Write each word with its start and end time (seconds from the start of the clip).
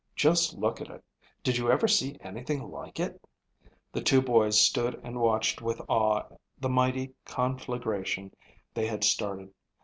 Just 0.15 0.57
look 0.57 0.81
at 0.81 0.89
it. 0.89 1.03
Did 1.43 1.57
you 1.57 1.69
ever 1.69 1.87
see 1.87 2.17
anything 2.21 2.71
like 2.71 2.99
it?" 2.99 3.23
The 3.91 4.01
two 4.01 4.19
boys 4.19 4.59
stood 4.59 4.99
and 5.03 5.19
watched 5.19 5.61
with 5.61 5.79
awe 5.87 6.23
the 6.59 6.69
mighty 6.69 7.13
conflagration 7.23 8.33
they 8.73 8.87
had 8.87 9.03
started. 9.03 9.53